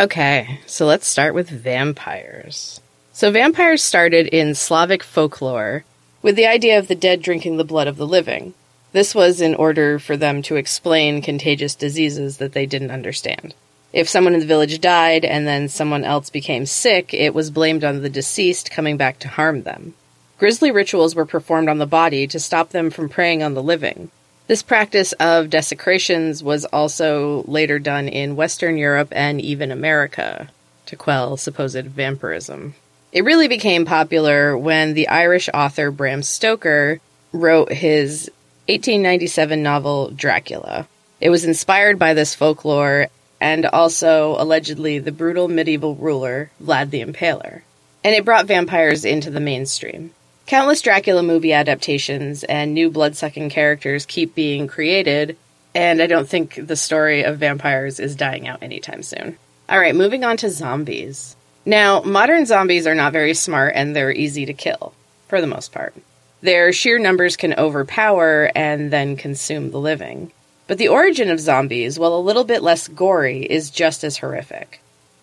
Okay, 0.00 0.60
so 0.64 0.86
let's 0.86 1.06
start 1.06 1.34
with 1.34 1.50
vampires. 1.50 2.80
So, 3.16 3.30
vampires 3.30 3.80
started 3.80 4.26
in 4.26 4.56
Slavic 4.56 5.04
folklore 5.04 5.84
with 6.20 6.34
the 6.34 6.48
idea 6.48 6.80
of 6.80 6.88
the 6.88 6.96
dead 6.96 7.22
drinking 7.22 7.58
the 7.58 7.64
blood 7.64 7.86
of 7.86 7.96
the 7.96 8.08
living. 8.08 8.54
This 8.90 9.14
was 9.14 9.40
in 9.40 9.54
order 9.54 10.00
for 10.00 10.16
them 10.16 10.42
to 10.42 10.56
explain 10.56 11.22
contagious 11.22 11.76
diseases 11.76 12.38
that 12.38 12.54
they 12.54 12.66
didn't 12.66 12.90
understand. 12.90 13.54
If 13.92 14.08
someone 14.08 14.34
in 14.34 14.40
the 14.40 14.46
village 14.46 14.80
died 14.80 15.24
and 15.24 15.46
then 15.46 15.68
someone 15.68 16.02
else 16.02 16.28
became 16.28 16.66
sick, 16.66 17.14
it 17.14 17.34
was 17.34 17.52
blamed 17.52 17.84
on 17.84 18.02
the 18.02 18.08
deceased 18.08 18.72
coming 18.72 18.96
back 18.96 19.20
to 19.20 19.28
harm 19.28 19.62
them. 19.62 19.94
Grisly 20.40 20.72
rituals 20.72 21.14
were 21.14 21.24
performed 21.24 21.68
on 21.68 21.78
the 21.78 21.86
body 21.86 22.26
to 22.26 22.40
stop 22.40 22.70
them 22.70 22.90
from 22.90 23.08
preying 23.08 23.44
on 23.44 23.54
the 23.54 23.62
living. 23.62 24.10
This 24.48 24.64
practice 24.64 25.12
of 25.20 25.50
desecrations 25.50 26.42
was 26.42 26.64
also 26.64 27.44
later 27.46 27.78
done 27.78 28.08
in 28.08 28.34
Western 28.34 28.76
Europe 28.76 29.10
and 29.12 29.40
even 29.40 29.70
America 29.70 30.48
to 30.86 30.96
quell 30.96 31.36
supposed 31.36 31.86
vampirism. 31.86 32.74
It 33.14 33.22
really 33.22 33.46
became 33.46 33.84
popular 33.84 34.58
when 34.58 34.94
the 34.94 35.06
Irish 35.06 35.48
author 35.54 35.92
Bram 35.92 36.24
Stoker 36.24 36.98
wrote 37.32 37.72
his 37.72 38.28
1897 38.66 39.62
novel 39.62 40.10
Dracula. 40.10 40.88
It 41.20 41.30
was 41.30 41.44
inspired 41.44 41.96
by 41.96 42.14
this 42.14 42.34
folklore 42.34 43.06
and 43.40 43.66
also 43.66 44.34
allegedly 44.36 44.98
the 44.98 45.12
brutal 45.12 45.46
medieval 45.46 45.94
ruler 45.94 46.50
Vlad 46.60 46.90
the 46.90 47.04
Impaler. 47.04 47.62
And 48.02 48.16
it 48.16 48.24
brought 48.24 48.46
vampires 48.46 49.04
into 49.04 49.30
the 49.30 49.38
mainstream. 49.38 50.10
Countless 50.46 50.82
Dracula 50.82 51.22
movie 51.22 51.52
adaptations 51.52 52.42
and 52.42 52.74
new 52.74 52.90
blood 52.90 53.14
sucking 53.14 53.48
characters 53.48 54.06
keep 54.06 54.34
being 54.34 54.66
created, 54.66 55.36
and 55.72 56.02
I 56.02 56.08
don't 56.08 56.28
think 56.28 56.66
the 56.66 56.74
story 56.74 57.22
of 57.22 57.38
vampires 57.38 58.00
is 58.00 58.16
dying 58.16 58.48
out 58.48 58.62
anytime 58.62 59.04
soon. 59.04 59.38
Alright, 59.70 59.94
moving 59.94 60.24
on 60.24 60.36
to 60.38 60.50
zombies. 60.50 61.36
Now, 61.66 62.02
modern 62.02 62.44
zombies 62.44 62.86
are 62.86 62.94
not 62.94 63.14
very 63.14 63.32
smart 63.32 63.72
and 63.74 63.96
they're 63.96 64.12
easy 64.12 64.44
to 64.44 64.52
kill, 64.52 64.92
for 65.28 65.40
the 65.40 65.46
most 65.46 65.72
part. 65.72 65.94
Their 66.42 66.74
sheer 66.74 66.98
numbers 66.98 67.36
can 67.36 67.54
overpower 67.54 68.50
and 68.54 68.90
then 68.90 69.16
consume 69.16 69.70
the 69.70 69.80
living. 69.80 70.30
But 70.66 70.76
the 70.76 70.88
origin 70.88 71.30
of 71.30 71.40
zombies, 71.40 71.98
while 71.98 72.14
a 72.14 72.20
little 72.20 72.44
bit 72.44 72.62
less 72.62 72.86
gory, 72.86 73.44
is 73.44 73.70
just 73.70 74.04
as 74.04 74.18
horrific. 74.18 74.80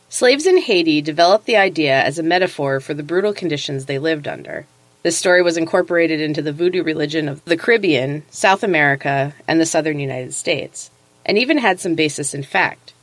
Slaves 0.09 0.47
in 0.47 0.57
Haiti 0.57 0.99
developed 0.99 1.45
the 1.45 1.57
idea 1.57 2.01
as 2.01 2.17
a 2.17 2.23
metaphor 2.23 2.79
for 2.79 2.95
the 2.95 3.03
brutal 3.03 3.33
conditions 3.33 3.85
they 3.85 3.99
lived 3.99 4.27
under. 4.27 4.65
This 5.03 5.17
story 5.17 5.43
was 5.43 5.57
incorporated 5.57 6.21
into 6.21 6.41
the 6.41 6.51
voodoo 6.51 6.83
religion 6.83 7.29
of 7.29 7.45
the 7.45 7.57
Caribbean, 7.57 8.23
South 8.31 8.63
America, 8.63 9.33
and 9.47 9.61
the 9.61 9.65
southern 9.65 9.99
United 9.99 10.33
States, 10.33 10.89
and 11.23 11.37
even 11.37 11.59
had 11.59 11.79
some 11.79 11.93
basis 11.93 12.33
in 12.33 12.43
fact. 12.43 12.93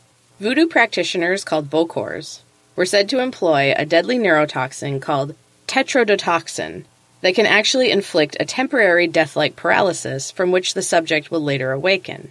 Voodoo 0.41 0.67
practitioners 0.67 1.45
called 1.45 1.71
bokors 1.71 2.41
were 2.79 2.87
said 2.87 3.09
to 3.09 3.19
employ 3.19 3.75
a 3.77 3.85
deadly 3.85 4.17
neurotoxin 4.17 5.03
called 5.03 5.35
tetrodotoxin 5.67 6.85
that 7.23 7.35
can 7.35 7.45
actually 7.45 7.91
inflict 7.91 8.37
a 8.39 8.45
temporary 8.45 9.09
death 9.09 9.35
like 9.35 9.57
paralysis 9.57 10.31
from 10.31 10.53
which 10.53 10.75
the 10.75 10.81
subject 10.81 11.29
will 11.29 11.43
later 11.43 11.73
awaken. 11.73 12.31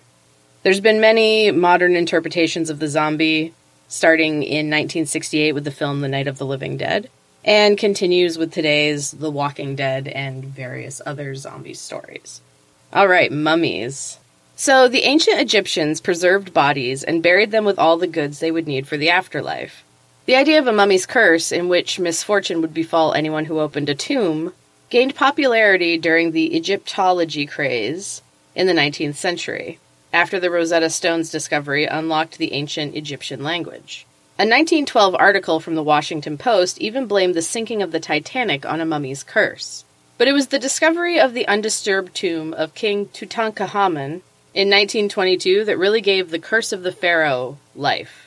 There's 0.64 0.80
been 0.80 1.02
many 1.02 1.52
modern 1.52 1.98
interpretations 1.98 2.70
of 2.70 2.80
the 2.80 2.88
zombie, 2.88 3.54
starting 3.90 4.42
in 4.42 4.68
1968 4.68 5.52
with 5.52 5.66
the 5.66 5.72
film 5.72 6.00
The 6.00 6.08
Night 6.08 6.30
of 6.30 6.38
the 6.38 6.46
Living 6.46 6.78
Dead, 6.78 7.10
and 7.44 7.78
continues 7.78 8.38
with 8.38 8.54
today's 8.54 9.12
The 9.12 9.30
Walking 9.30 9.76
Dead 9.76 10.08
and 10.08 10.46
various 10.46 11.02
other 11.06 11.36
zombie 11.36 11.74
stories. 11.74 12.40
All 12.94 13.10
right, 13.10 13.34
mummies. 13.34 14.18
So, 14.56 14.88
the 14.88 15.04
ancient 15.04 15.42
Egyptians 15.42 16.00
preserved 16.00 16.54
bodies 16.54 17.04
and 17.04 17.22
buried 17.22 17.52
them 17.52 17.66
with 17.66 17.78
all 17.78 17.98
the 17.98 18.08
goods 18.08 18.40
they 18.40 18.50
would 18.50 18.66
need 18.66 18.88
for 18.88 18.96
the 18.96 19.10
afterlife. 19.10 19.84
The 20.28 20.36
idea 20.36 20.60
of 20.60 20.68
a 20.68 20.74
mummy's 20.74 21.06
curse, 21.06 21.54
in 21.54 21.70
which 21.70 22.02
misfortune 22.02 22.60
would 22.60 22.74
befall 22.74 23.14
anyone 23.14 23.46
who 23.46 23.62
opened 23.62 23.88
a 23.88 23.96
tomb, 23.96 24.52
gained 24.90 25.16
popularity 25.16 25.98
during 25.98 26.34
the 26.34 26.54
Egyptology 26.54 27.46
craze 27.46 28.22
in 28.54 28.68
the 28.68 28.74
19th 28.74 29.16
century, 29.16 29.80
after 30.12 30.38
the 30.38 30.52
Rosetta 30.52 30.90
Stone's 30.90 31.32
discovery 31.32 31.86
unlocked 31.86 32.38
the 32.38 32.52
ancient 32.52 32.94
Egyptian 32.94 33.42
language. 33.42 34.06
A 34.38 34.44
1912 34.44 35.16
article 35.16 35.62
from 35.62 35.76
the 35.76 35.82
Washington 35.82 36.38
Post 36.38 36.78
even 36.80 37.06
blamed 37.06 37.34
the 37.34 37.42
sinking 37.42 37.82
of 37.82 37.94
the 37.94 38.00
Titanic 38.02 38.66
on 38.66 38.82
a 38.82 38.86
mummy's 38.86 39.24
curse. 39.24 39.86
But 40.18 40.28
it 40.28 40.34
was 40.34 40.48
the 40.48 40.60
discovery 40.60 41.18
of 41.22 41.34
the 41.34 41.48
undisturbed 41.48 42.14
tomb 42.14 42.54
of 42.54 42.74
King 42.74 43.06
Tutankhamun 43.06 44.22
in 44.54 44.68
1922 44.68 45.64
that 45.64 45.78
really 45.78 46.02
gave 46.02 46.32
the 46.32 46.40
Curse 46.40 46.74
of 46.74 46.84
the 46.84 46.92
Pharaoh 46.92 47.60
life, 47.74 48.27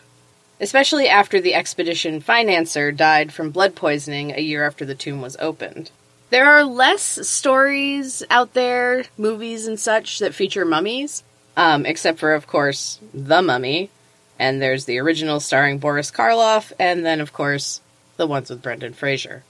especially 0.60 1.08
after 1.08 1.40
the 1.40 1.54
expedition 1.54 2.20
financier 2.20 2.92
died 2.92 3.32
from 3.32 3.50
blood 3.50 3.74
poisoning 3.74 4.32
a 4.32 4.40
year 4.40 4.66
after 4.66 4.84
the 4.84 4.94
tomb 4.94 5.20
was 5.20 5.36
opened. 5.40 5.90
There 6.28 6.48
are 6.48 6.62
less 6.62 7.26
stories 7.28 8.22
out 8.30 8.54
there, 8.54 9.04
movies 9.18 9.66
and 9.66 9.80
such, 9.80 10.20
that 10.20 10.34
feature 10.34 10.64
mummies, 10.64 11.24
um, 11.56 11.84
except 11.86 12.20
for, 12.20 12.34
of 12.34 12.46
course, 12.46 13.00
The 13.12 13.42
Mummy, 13.42 13.90
and 14.38 14.62
there's 14.62 14.84
the 14.84 14.98
original 14.98 15.40
starring 15.40 15.78
Boris 15.78 16.10
Karloff, 16.10 16.72
and 16.78 17.04
then, 17.04 17.20
of 17.20 17.32
course, 17.32 17.80
the 18.16 18.26
ones 18.26 18.48
with 18.48 18.62
Brendan 18.62 18.92
Fraser. 18.92 19.42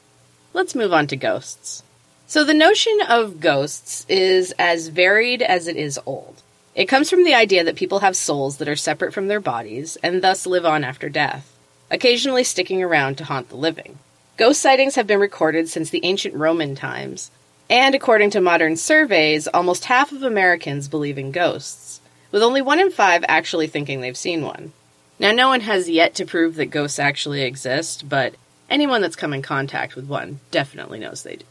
Let's 0.55 0.75
move 0.75 0.93
on 0.93 1.07
to 1.09 1.17
ghosts. 1.17 1.83
So, 2.27 2.45
the 2.45 2.55
notion 2.55 2.99
of 3.09 3.41
ghosts 3.41 4.07
is 4.09 4.55
as 4.59 4.89
varied 4.89 5.43
as 5.43 5.69
it 5.69 5.77
is 5.77 6.01
old. 6.07 6.43
It 6.75 6.87
comes 6.87 7.11
from 7.11 7.25
the 7.25 7.35
idea 7.35 7.65
that 7.65 7.77
people 7.77 7.99
have 7.99 8.17
souls 8.17 8.59
that 8.59 8.69
are 8.69 8.77
separate 8.77 9.13
from 9.13 9.27
their 9.27 9.41
bodies 9.41 9.97
and 10.03 10.23
thus 10.23 10.47
live 10.47 10.65
on 10.65 10.85
after 10.85 11.09
death, 11.09 11.53
occasionally 11.91 12.45
sticking 12.45 12.83
around 12.83 13.19
to 13.19 13.25
haunt 13.25 13.49
the 13.49 13.57
living. 13.57 13.99
Ghost 14.37 14.61
sightings 14.63 14.95
have 14.95 15.07
been 15.07 15.19
recorded 15.19 15.69
since 15.69 15.91
the 15.91 16.05
ancient 16.05 16.35
Roman 16.35 16.77
times, 16.77 17.31
and 17.69 17.95
according 17.95 18.31
to 18.31 18.41
modern 18.41 18.77
surveys, 18.77 19.49
almost 19.49 19.87
half 19.87 20.13
of 20.13 20.23
Americans 20.23 20.89
believe 20.89 21.19
in 21.19 21.33
ghosts, 21.33 22.01
with 22.31 22.43
only 22.43 22.63
one 22.63 22.79
in 22.79 22.91
five 22.91 23.25
actually 23.27 23.67
thinking 23.67 24.01
they've 24.01 24.17
seen 24.17 24.43
one. 24.43 24.73
Now, 25.19 25.33
no 25.33 25.49
one 25.49 25.61
has 25.63 25.91
yet 25.91 26.15
to 26.15 26.25
prove 26.25 26.55
that 26.55 26.67
ghosts 26.67 26.99
actually 26.99 27.43
exist, 27.43 28.09
but 28.09 28.35
anyone 28.71 29.03
that's 29.03 29.17
come 29.17 29.35
in 29.35 29.43
contact 29.43 29.97
with 29.97 30.07
one 30.07 30.41
definitely 30.51 31.01
knows 31.01 31.23
they 31.23 31.37
do. 31.37 31.45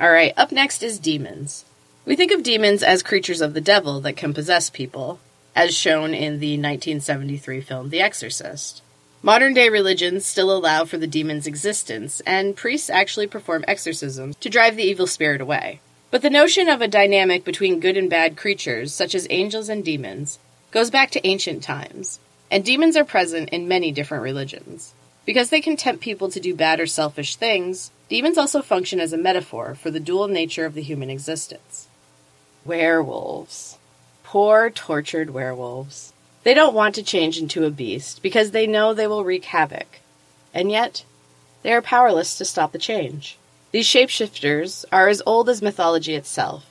Alright, 0.00 0.32
up 0.36 0.52
next 0.52 0.82
is 0.82 0.98
demons. 0.98 1.64
We 2.06 2.16
think 2.16 2.32
of 2.32 2.42
demons 2.42 2.82
as 2.82 3.02
creatures 3.02 3.40
of 3.40 3.54
the 3.54 3.62
devil 3.62 3.98
that 4.02 4.18
can 4.18 4.34
possess 4.34 4.68
people, 4.68 5.20
as 5.56 5.74
shown 5.74 6.12
in 6.12 6.38
the 6.38 6.52
1973 6.52 7.62
film 7.62 7.88
The 7.88 8.02
Exorcist. 8.02 8.82
Modern 9.22 9.54
day 9.54 9.70
religions 9.70 10.26
still 10.26 10.54
allow 10.54 10.84
for 10.84 10.98
the 10.98 11.06
demon's 11.06 11.46
existence, 11.46 12.20
and 12.26 12.54
priests 12.54 12.90
actually 12.90 13.26
perform 13.26 13.64
exorcisms 13.66 14.36
to 14.36 14.50
drive 14.50 14.76
the 14.76 14.82
evil 14.82 15.06
spirit 15.06 15.40
away. 15.40 15.80
But 16.10 16.20
the 16.20 16.28
notion 16.28 16.68
of 16.68 16.82
a 16.82 16.88
dynamic 16.88 17.42
between 17.42 17.80
good 17.80 17.96
and 17.96 18.10
bad 18.10 18.36
creatures, 18.36 18.92
such 18.92 19.14
as 19.14 19.26
angels 19.30 19.70
and 19.70 19.82
demons, 19.82 20.38
goes 20.72 20.90
back 20.90 21.10
to 21.12 21.26
ancient 21.26 21.62
times, 21.62 22.20
and 22.50 22.62
demons 22.62 22.98
are 22.98 23.04
present 23.06 23.48
in 23.48 23.66
many 23.66 23.90
different 23.92 24.24
religions. 24.24 24.92
Because 25.24 25.48
they 25.48 25.62
can 25.62 25.78
tempt 25.78 26.02
people 26.02 26.30
to 26.30 26.38
do 26.38 26.54
bad 26.54 26.80
or 26.80 26.86
selfish 26.86 27.36
things, 27.36 27.92
demons 28.10 28.36
also 28.36 28.60
function 28.60 29.00
as 29.00 29.14
a 29.14 29.16
metaphor 29.16 29.74
for 29.74 29.90
the 29.90 30.00
dual 30.00 30.28
nature 30.28 30.66
of 30.66 30.74
the 30.74 30.82
human 30.82 31.08
existence. 31.08 31.88
Werewolves. 32.64 33.78
Poor, 34.22 34.70
tortured 34.70 35.30
werewolves. 35.30 36.12
They 36.44 36.54
don't 36.54 36.74
want 36.74 36.94
to 36.94 37.02
change 37.02 37.38
into 37.38 37.64
a 37.64 37.70
beast 37.70 38.22
because 38.22 38.50
they 38.50 38.66
know 38.66 38.94
they 38.94 39.06
will 39.06 39.24
wreak 39.24 39.44
havoc. 39.44 40.00
And 40.54 40.70
yet, 40.70 41.04
they 41.62 41.72
are 41.72 41.82
powerless 41.82 42.38
to 42.38 42.44
stop 42.44 42.72
the 42.72 42.78
change. 42.78 43.38
These 43.72 43.86
shapeshifters 43.86 44.84
are 44.92 45.08
as 45.08 45.22
old 45.26 45.48
as 45.48 45.60
mythology 45.60 46.14
itself, 46.14 46.64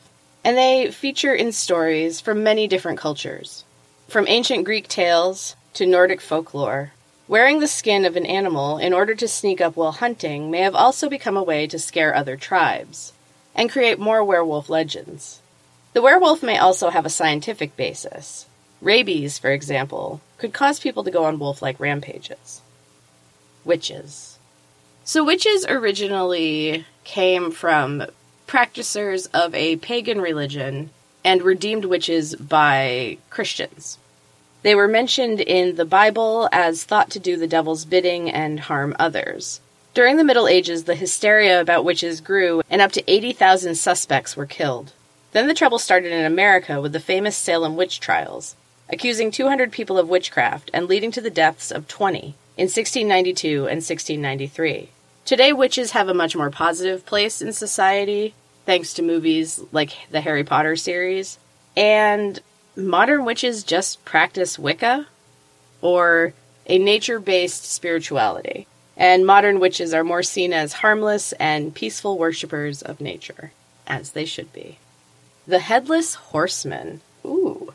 and 0.44 0.58
they 0.58 0.90
feature 0.90 1.34
in 1.34 1.52
stories 1.52 2.22
from 2.22 2.44
many 2.44 2.68
different 2.68 2.98
cultures. 2.98 3.64
From 4.08 4.28
ancient 4.28 4.64
Greek 4.64 4.88
tales 4.88 5.56
to 5.74 5.86
Nordic 5.86 6.22
folklore. 6.22 6.92
Wearing 7.28 7.60
the 7.60 7.68
skin 7.68 8.06
of 8.06 8.16
an 8.16 8.26
animal 8.26 8.78
in 8.78 8.94
order 8.94 9.16
to 9.16 9.28
sneak 9.28 9.62
up 9.62 9.76
while 9.76 9.92
hunting 9.92 10.50
may 10.50 10.60
have 10.60 10.76
also 10.76 11.10
become 11.10 11.38
a 11.38 11.44
way 11.44 11.68
to 11.68 11.78
scare 11.78 12.16
other 12.16 12.36
tribes 12.36 13.14
and 13.56 13.72
create 13.72 14.00
more 14.00 14.24
werewolf 14.24 14.70
legends. 14.70 15.40
The 15.94 16.02
werewolf 16.02 16.42
may 16.42 16.58
also 16.58 16.90
have 16.90 17.06
a 17.06 17.10
scientific 17.10 17.78
basis. 17.78 18.48
Rabies, 18.82 19.38
for 19.38 19.52
example, 19.52 20.22
could 20.40 20.52
cause 20.52 20.80
people 20.80 21.04
to 21.04 21.12
go 21.12 21.26
on 21.26 21.38
wolf 21.38 21.62
like 21.62 21.80
rampages. 21.80 22.62
Witches. 23.64 24.40
So, 25.04 25.24
witches 25.24 25.66
originally 25.68 26.86
came 27.04 27.52
from 27.52 28.08
practicers 28.48 29.28
of 29.28 29.54
a 29.54 29.76
pagan 29.78 30.20
religion 30.20 30.90
and 31.24 31.42
were 31.42 31.54
deemed 31.54 31.86
witches 31.86 32.36
by 32.36 33.18
Christians. 33.30 34.00
They 34.64 34.76
were 34.76 34.88
mentioned 34.88 35.42
in 35.42 35.76
the 35.76 35.86
Bible 35.86 36.50
as 36.52 36.84
thought 36.84 37.12
to 37.12 37.20
do 37.20 37.38
the 37.38 37.48
devil's 37.48 37.86
bidding 37.86 38.32
and 38.32 38.62
harm 38.62 38.96
others. 38.98 39.60
During 39.94 40.18
the 40.18 40.24
Middle 40.24 40.48
Ages, 40.48 40.86
the 40.86 40.96
hysteria 40.96 41.62
about 41.62 41.86
witches 41.86 42.20
grew, 42.20 42.64
and 42.70 42.82
up 42.82 42.92
to 42.94 43.12
80,000 43.12 43.76
suspects 43.76 44.36
were 44.36 44.48
killed. 44.48 44.94
Then 45.34 45.48
the 45.48 45.54
trouble 45.54 45.80
started 45.80 46.12
in 46.12 46.26
America 46.26 46.80
with 46.80 46.94
the 46.94 47.00
famous 47.00 47.36
Salem 47.36 47.76
witch 47.76 48.00
trials, 48.00 48.56
accusing 48.90 49.32
200 49.32 49.72
people 49.72 49.98
of 49.98 50.08
witchcraft 50.08 50.72
and 50.74 50.88
leading 50.88 51.12
to 51.12 51.22
the 51.22 51.30
deaths 51.30 51.72
of 51.72 51.88
20 51.88 52.36
in 52.56 52.66
1692 52.66 53.58
and 53.58 53.82
1693. 53.82 54.90
Today, 55.26 55.52
witches 55.52 55.92
have 55.92 56.08
a 56.08 56.14
much 56.14 56.36
more 56.36 56.50
positive 56.50 57.06
place 57.06 57.42
in 57.42 57.52
society, 57.52 58.34
thanks 58.66 58.94
to 58.94 59.02
movies 59.02 59.60
like 59.72 59.98
the 60.12 60.22
Harry 60.22 60.44
Potter 60.44 60.76
series. 60.76 61.40
And 61.76 62.40
modern 62.76 63.26
witches 63.26 63.64
just 63.64 64.06
practice 64.06 64.60
Wicca 64.60 65.08
or 65.82 66.34
a 66.68 66.78
nature 66.78 67.20
based 67.20 67.66
spirituality 67.66 68.68
and 68.96 69.26
modern 69.26 69.60
witches 69.60 69.94
are 69.94 70.04
more 70.04 70.24
seen 70.24 70.54
as 70.54 70.74
harmless 70.74 71.34
and 71.34 71.74
peaceful 71.74 72.18
worshippers 72.18 72.82
of 72.82 73.02
nature, 73.02 73.52
as 73.88 74.12
they 74.12 74.26
should 74.26 74.54
be. 74.54 74.78
The 75.46 75.60
Headless 75.60 76.16
Horseman. 76.16 77.02
Ooh. 77.26 77.74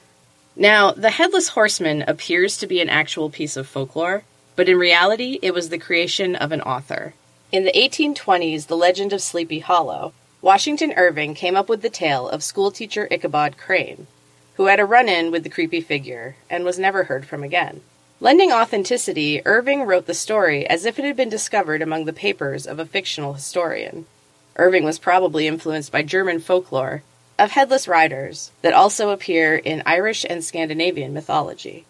Now, 0.56 0.90
the 0.92 1.10
Headless 1.10 1.48
Horseman 1.48 2.02
appears 2.08 2.56
to 2.56 2.66
be 2.66 2.80
an 2.80 2.88
actual 2.88 3.28
piece 3.28 3.58
of 3.58 3.68
folklore, 3.68 4.22
but 4.56 4.70
in 4.70 4.78
reality, 4.78 5.38
it 5.42 5.52
was 5.52 5.68
the 5.68 5.76
creation 5.76 6.34
of 6.34 6.50
an 6.50 6.62
author. 6.62 7.12
In 7.52 7.64
the 7.64 7.72
1820s, 7.72 8.68
The 8.68 8.76
Legend 8.76 9.12
of 9.12 9.20
Sleepy 9.20 9.58
Hollow, 9.58 10.14
Washington 10.40 10.94
Irving 10.96 11.34
came 11.34 11.56
up 11.56 11.68
with 11.68 11.82
the 11.82 11.90
tale 11.90 12.26
of 12.26 12.42
schoolteacher 12.42 13.06
Ichabod 13.10 13.58
Crane, 13.58 14.06
who 14.54 14.64
had 14.64 14.80
a 14.80 14.86
run 14.86 15.10
in 15.10 15.30
with 15.30 15.44
the 15.44 15.50
creepy 15.50 15.82
figure 15.82 16.36
and 16.48 16.64
was 16.64 16.78
never 16.78 17.04
heard 17.04 17.26
from 17.26 17.42
again. 17.42 17.82
Lending 18.18 18.50
authenticity, 18.50 19.42
Irving 19.44 19.82
wrote 19.82 20.06
the 20.06 20.14
story 20.14 20.66
as 20.66 20.86
if 20.86 20.98
it 20.98 21.04
had 21.04 21.16
been 21.16 21.28
discovered 21.28 21.82
among 21.82 22.06
the 22.06 22.14
papers 22.14 22.66
of 22.66 22.78
a 22.78 22.86
fictional 22.86 23.34
historian. 23.34 24.06
Irving 24.56 24.84
was 24.84 24.98
probably 24.98 25.46
influenced 25.46 25.92
by 25.92 26.02
German 26.02 26.40
folklore 26.40 27.02
of 27.38 27.52
headless 27.52 27.86
riders 27.86 28.50
that 28.62 28.74
also 28.74 29.10
appear 29.10 29.56
in 29.56 29.82
Irish 29.86 30.24
and 30.28 30.44
Scandinavian 30.44 31.14
mythology. 31.14 31.84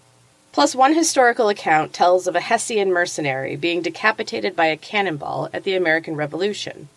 Plus, 0.52 0.74
one 0.74 0.94
historical 0.94 1.48
account 1.48 1.92
tells 1.92 2.26
of 2.26 2.34
a 2.34 2.40
Hessian 2.40 2.92
mercenary 2.92 3.56
being 3.56 3.82
decapitated 3.82 4.56
by 4.56 4.66
a 4.66 4.76
cannonball 4.76 5.48
at 5.52 5.64
the 5.64 5.74
American 5.74 6.16
Revolution. 6.16 6.88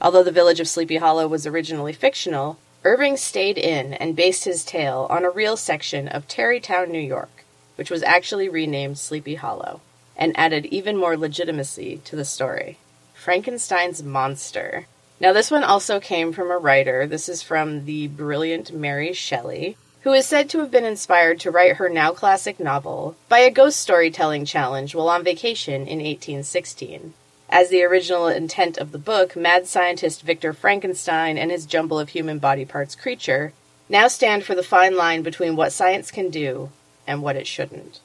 Although 0.00 0.22
the 0.22 0.30
village 0.30 0.60
of 0.60 0.68
Sleepy 0.68 0.96
Hollow 0.96 1.28
was 1.28 1.46
originally 1.46 1.92
fictional, 1.92 2.58
Irving 2.84 3.16
stayed 3.16 3.58
in 3.58 3.94
and 3.94 4.16
based 4.16 4.44
his 4.44 4.64
tale 4.64 5.06
on 5.08 5.24
a 5.24 5.30
real 5.30 5.56
section 5.56 6.08
of 6.08 6.26
Tarrytown, 6.26 6.90
New 6.90 6.98
York 6.98 7.42
which 7.76 7.90
was 7.90 8.02
actually 8.02 8.48
renamed 8.48 8.98
Sleepy 8.98 9.36
Hollow, 9.36 9.80
and 10.16 10.38
added 10.38 10.66
even 10.66 10.96
more 10.96 11.16
legitimacy 11.16 12.00
to 12.04 12.16
the 12.16 12.24
story. 12.24 12.78
Frankenstein's 13.14 14.02
Monster. 14.02 14.86
Now, 15.22 15.32
this 15.32 15.52
one 15.52 15.62
also 15.62 16.00
came 16.00 16.32
from 16.32 16.50
a 16.50 16.58
writer. 16.58 17.06
This 17.06 17.28
is 17.28 17.44
from 17.44 17.84
the 17.84 18.08
brilliant 18.08 18.72
Mary 18.72 19.12
Shelley, 19.12 19.76
who 20.00 20.12
is 20.12 20.26
said 20.26 20.50
to 20.50 20.58
have 20.58 20.72
been 20.72 20.84
inspired 20.84 21.38
to 21.40 21.50
write 21.52 21.76
her 21.76 21.88
now 21.88 22.10
classic 22.10 22.58
novel 22.58 23.14
by 23.28 23.38
a 23.38 23.50
ghost 23.52 23.78
storytelling 23.78 24.44
challenge 24.44 24.96
while 24.96 25.08
on 25.08 25.22
vacation 25.22 25.82
in 25.82 26.00
1816. 26.00 27.14
As 27.48 27.68
the 27.68 27.84
original 27.84 28.26
intent 28.26 28.78
of 28.78 28.90
the 28.90 28.98
book, 28.98 29.36
mad 29.36 29.68
scientist 29.68 30.22
Victor 30.22 30.52
Frankenstein 30.52 31.38
and 31.38 31.52
his 31.52 31.66
jumble 31.66 32.00
of 32.00 32.08
human 32.08 32.40
body 32.40 32.64
parts 32.64 32.96
creature 32.96 33.52
now 33.88 34.08
stand 34.08 34.42
for 34.42 34.56
the 34.56 34.62
fine 34.64 34.96
line 34.96 35.22
between 35.22 35.54
what 35.54 35.72
science 35.72 36.10
can 36.10 36.30
do 36.30 36.70
and 37.06 37.22
what 37.22 37.36
it 37.36 37.46
shouldn't. 37.46 38.00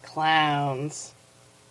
Clowns. 0.00 1.12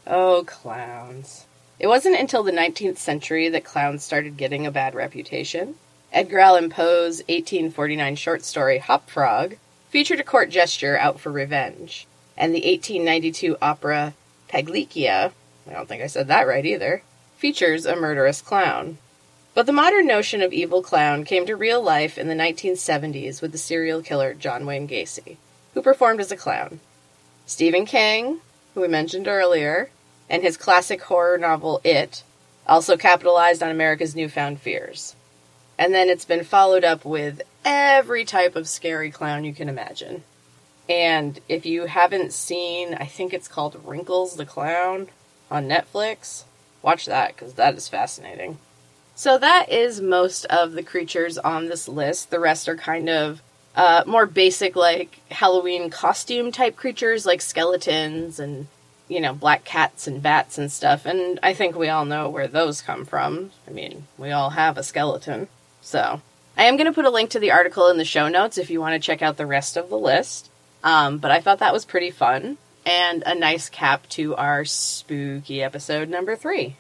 Oh, 0.06 0.44
clowns. 0.46 1.48
It 1.80 1.88
wasn't 1.88 2.20
until 2.20 2.44
the 2.44 2.52
19th 2.52 2.98
century 2.98 3.50
that 3.50 3.64
clowns 3.64 4.04
started 4.04 4.38
getting 4.38 4.66
a 4.66 4.72
bad 4.72 4.96
reputation. 4.96 5.76
Edgar 6.14 6.40
Allan 6.40 6.70
Poe's 6.70 7.20
1849 7.28 8.16
short 8.16 8.44
story 8.44 8.78
Hop 8.80 9.10
Frog 9.10 9.58
featured 9.90 10.20
a 10.20 10.24
court 10.24 10.50
gesture 10.50 10.98
out 10.98 11.20
for 11.20 11.32
revenge, 11.32 12.08
and 12.38 12.54
the 12.54 12.66
1892 12.66 13.58
opera 13.62 14.14
Pagliaccia, 14.50 15.32
I 15.68 15.74
don't 15.74 15.88
think 15.88 16.04
I 16.04 16.08
said 16.08 16.28
that 16.28 16.48
right 16.48 16.66
either, 16.66 17.04
features 17.38 17.86
a 17.86 17.96
murderous 17.96 18.42
clown. 18.42 18.98
But 19.54 19.66
the 19.66 19.74
modern 19.74 20.08
notion 20.08 20.42
of 20.42 20.54
evil 20.54 20.82
clown 20.82 21.24
came 21.24 21.46
to 21.46 21.56
real 21.56 21.82
life 21.82 22.18
in 22.18 22.28
the 22.28 22.36
1970s 22.36 23.42
with 23.42 23.52
the 23.52 23.58
serial 23.58 24.02
killer 24.02 24.34
John 24.34 24.66
Wayne 24.66 24.88
Gacy 24.88 25.38
who 25.76 25.82
performed 25.82 26.22
as 26.22 26.32
a 26.32 26.38
clown. 26.38 26.80
Stephen 27.46 27.86
King, 27.86 28.40
who 28.74 28.82
we 28.82 28.88
mentioned 28.88 29.28
earlier, 29.28 29.90
and 30.30 30.44
his 30.44 30.58
classic 30.58 31.02
horror 31.04 31.38
novel 31.38 31.82
It 31.84 32.24
also 32.68 32.98
capitalized 32.98 33.62
on 33.62 33.70
America's 33.70 34.16
newfound 34.16 34.60
fears. 34.60 35.16
And 35.78 35.94
then 35.94 36.10
it's 36.10 36.26
been 36.26 36.44
followed 36.44 36.84
up 36.84 37.06
with 37.06 37.42
every 37.64 38.26
type 38.26 38.56
of 38.56 38.68
scary 38.68 39.12
clown 39.12 39.44
you 39.44 39.54
can 39.54 39.70
imagine. 39.70 40.24
And 40.88 41.40
if 41.50 41.66
you 41.66 41.86
haven't 41.86 42.34
seen, 42.34 42.94
I 42.94 43.06
think 43.06 43.34
it's 43.34 43.48
called 43.48 43.82
Wrinkles 43.84 44.36
the 44.36 44.46
Clown 44.46 45.10
on 45.50 45.68
Netflix, 45.68 46.44
watch 46.82 47.06
that 47.06 47.36
because 47.36 47.54
that 47.54 47.76
is 47.76 47.88
fascinating. 47.88 48.60
So 49.16 49.38
that 49.38 49.70
is 49.70 50.02
most 50.02 50.46
of 50.46 50.74
the 50.74 50.84
creatures 50.84 51.38
on 51.38 51.68
this 51.68 51.88
list. 51.88 52.30
The 52.30 52.40
rest 52.40 52.68
are 52.68 52.76
kind 52.76 53.10
of 53.10 53.42
uh, 53.76 54.04
more 54.06 54.26
basic, 54.26 54.76
like 54.76 55.20
Halloween 55.32 55.90
costume 55.90 56.52
type 56.52 56.76
creatures, 56.76 57.26
like 57.26 57.42
skeletons 57.42 58.40
and 58.40 58.68
you 59.08 59.20
know 59.22 59.34
black 59.34 59.64
cats 59.64 60.08
and 60.08 60.22
bats 60.22 60.58
and 60.58 60.72
stuff. 60.72 61.06
And 61.06 61.40
I 61.44 61.54
think 61.54 61.76
we 61.76 61.90
all 61.90 62.06
know 62.06 62.30
where 62.30 62.48
those 62.48 62.82
come 62.82 63.06
from. 63.06 63.52
I 63.68 63.72
mean, 63.72 64.08
we 64.18 64.32
all 64.32 64.52
have 64.52 64.78
a 64.78 64.84
skeleton, 64.84 65.48
so. 65.82 66.22
I 66.58 66.64
am 66.64 66.78
going 66.78 66.86
to 66.86 66.94
put 66.94 67.04
a 67.04 67.10
link 67.10 67.32
to 67.32 67.40
the 67.40 67.52
article 67.52 67.90
in 67.90 67.98
the 67.98 68.06
show 68.06 68.30
notes 68.30 68.58
if 68.58 68.70
you 68.70 68.80
want 68.80 68.94
to 68.94 69.06
check 69.06 69.22
out 69.22 69.36
the 69.36 69.46
rest 69.46 69.76
of 69.76 69.90
the 69.90 69.98
list. 69.98 70.50
Um, 70.86 71.18
but 71.18 71.30
I 71.30 71.42
thought 71.42 71.60
that 71.60 71.74
was 71.74 71.84
pretty 71.84 72.12
fun 72.12 72.58
and 72.86 73.24
a 73.26 73.36
nice 73.36 73.68
cap 73.68 74.08
to 74.10 74.36
our 74.36 74.64
spooky 74.64 75.62
episode 75.62 76.08
number 76.08 76.36
three. 76.36 76.76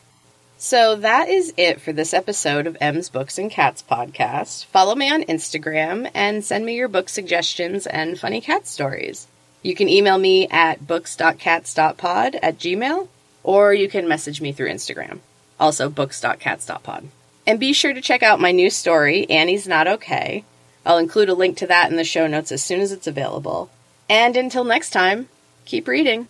So 0.57 0.95
that 0.95 1.27
is 1.27 1.53
it 1.57 1.81
for 1.81 1.91
this 1.91 2.13
episode 2.13 2.67
of 2.67 2.77
Em's 2.79 3.09
Books 3.09 3.37
and 3.37 3.51
Cats 3.51 3.83
podcast. 3.83 4.65
Follow 4.65 4.95
me 4.95 5.11
on 5.11 5.23
Instagram 5.23 6.09
and 6.13 6.45
send 6.45 6.65
me 6.65 6.75
your 6.75 6.87
book 6.87 7.09
suggestions 7.09 7.85
and 7.87 8.17
funny 8.17 8.39
cat 8.39 8.65
stories. 8.65 9.27
You 9.65 9.73
can 9.73 9.89
email 9.89 10.19
me 10.19 10.47
at 10.49 10.85
books.cats.pod 10.85 12.35
at 12.35 12.59
gmail, 12.59 13.07
or 13.41 13.73
you 13.73 13.89
can 13.89 14.07
message 14.07 14.39
me 14.39 14.51
through 14.51 14.69
Instagram. 14.69 15.21
Also, 15.59 15.89
books.cats.pod. 15.89 17.07
And 17.47 17.59
be 17.59 17.73
sure 17.73 17.91
to 17.91 17.99
check 17.99 18.21
out 18.21 18.39
my 18.39 18.51
new 18.51 18.69
story, 18.69 19.27
Annie's 19.27 19.67
Not 19.67 19.87
Okay. 19.87 20.43
I'll 20.85 20.99
include 20.99 21.29
a 21.29 21.33
link 21.33 21.57
to 21.57 21.65
that 21.65 21.89
in 21.89 21.97
the 21.97 22.03
show 22.03 22.27
notes 22.27 22.51
as 22.51 22.61
soon 22.61 22.79
as 22.79 22.91
it's 22.91 23.07
available. 23.07 23.71
And 24.07 24.37
until 24.37 24.65
next 24.65 24.91
time, 24.91 25.29
keep 25.65 25.87
reading. 25.87 26.27